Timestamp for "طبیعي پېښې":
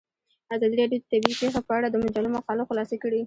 1.11-1.61